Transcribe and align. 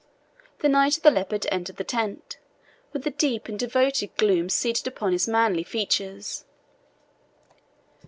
the 0.61 0.67
Knight 0.67 0.97
of 0.97 1.03
the 1.03 1.11
Leopard 1.11 1.45
entered 1.51 1.77
the 1.77 1.83
tent, 1.83 2.39
with 2.91 3.05
a 3.05 3.11
deep 3.11 3.47
and 3.47 3.59
devoted 3.59 4.09
gloom 4.17 4.49
seated 4.49 4.87
upon 4.87 5.11
his 5.11 5.27
manly 5.27 5.61
features. 5.61 6.43